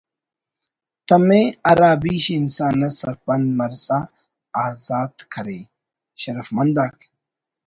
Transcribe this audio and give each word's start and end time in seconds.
تمے 1.07 1.41
ہرا 1.67 1.91
بیش 2.01 2.25
ءِ 2.31 2.35
انسان 2.39 2.77
اس 2.85 2.93
سرپند 2.99 3.45
مرسا 3.59 3.99
آزات 4.65 5.15
کرے٭٭ 5.33 5.59
شرفمند 6.21 6.75
آک 6.85 6.97